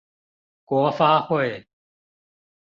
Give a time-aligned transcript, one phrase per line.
[0.65, 1.67] 國發會